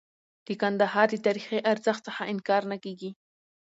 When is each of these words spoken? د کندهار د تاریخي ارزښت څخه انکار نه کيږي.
د 0.47 0.47
کندهار 0.61 1.07
د 1.11 1.15
تاریخي 1.25 1.57
ارزښت 1.71 2.01
څخه 2.07 2.21
انکار 2.31 2.63
نه 2.71 2.77
کيږي. 2.83 3.11